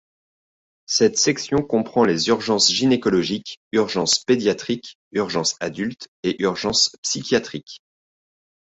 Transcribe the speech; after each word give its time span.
Cette 0.87 1.19
section 1.19 1.61
comprend 1.61 2.03
les 2.05 2.29
urgences 2.29 2.71
gynécologiques, 2.71 3.59
urgences 3.71 4.17
pédiatriques, 4.17 4.97
urgences 5.11 5.55
adultes 5.59 6.07
et 6.23 6.41
urgences 6.41 6.95
psychiatriques. 7.03 7.81